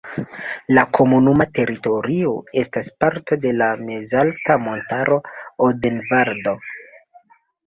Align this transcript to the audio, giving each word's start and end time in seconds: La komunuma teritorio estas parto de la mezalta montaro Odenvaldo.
La 0.75 0.83
komunuma 0.97 1.45
teritorio 1.57 2.31
estas 2.61 2.89
parto 3.05 3.37
de 3.43 3.51
la 3.59 3.67
mezalta 3.91 4.57
montaro 4.65 5.19
Odenvaldo. 5.69 6.57